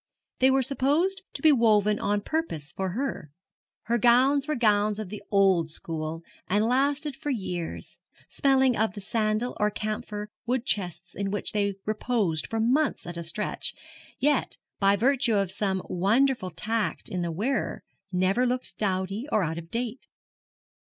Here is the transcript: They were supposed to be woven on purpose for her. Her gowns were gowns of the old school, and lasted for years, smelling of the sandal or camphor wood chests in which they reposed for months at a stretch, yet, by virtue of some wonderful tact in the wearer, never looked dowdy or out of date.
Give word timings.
They 0.39 0.49
were 0.49 0.63
supposed 0.63 1.21
to 1.33 1.43
be 1.43 1.51
woven 1.51 1.99
on 1.99 2.21
purpose 2.21 2.71
for 2.71 2.89
her. 2.93 3.29
Her 3.83 3.99
gowns 3.99 4.47
were 4.47 4.55
gowns 4.55 4.97
of 4.97 5.09
the 5.09 5.21
old 5.29 5.69
school, 5.69 6.23
and 6.47 6.65
lasted 6.65 7.15
for 7.15 7.29
years, 7.29 7.99
smelling 8.27 8.75
of 8.75 8.95
the 8.95 8.99
sandal 9.01 9.55
or 9.59 9.69
camphor 9.69 10.31
wood 10.47 10.65
chests 10.65 11.13
in 11.13 11.29
which 11.29 11.51
they 11.51 11.75
reposed 11.85 12.47
for 12.47 12.59
months 12.59 13.05
at 13.05 13.15
a 13.15 13.21
stretch, 13.21 13.75
yet, 14.17 14.57
by 14.79 14.95
virtue 14.95 15.35
of 15.35 15.51
some 15.51 15.83
wonderful 15.87 16.49
tact 16.49 17.07
in 17.07 17.21
the 17.21 17.31
wearer, 17.31 17.83
never 18.11 18.47
looked 18.47 18.79
dowdy 18.79 19.27
or 19.31 19.43
out 19.43 19.59
of 19.59 19.69
date. 19.69 20.07